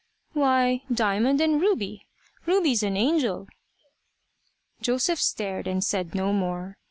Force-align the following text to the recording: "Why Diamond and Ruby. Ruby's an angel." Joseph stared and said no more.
"Why 0.33 0.81
Diamond 0.91 1.39
and 1.41 1.61
Ruby. 1.61 2.07
Ruby's 2.47 2.81
an 2.81 2.97
angel." 2.97 3.47
Joseph 4.81 5.21
stared 5.21 5.67
and 5.67 5.83
said 5.83 6.15
no 6.15 6.33
more. 6.33 6.79